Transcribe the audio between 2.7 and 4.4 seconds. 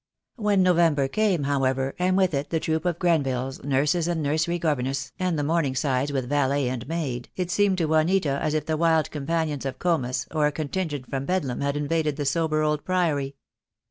of Grenvilles, nurses and